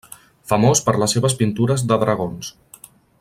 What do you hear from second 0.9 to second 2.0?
les seves pintures de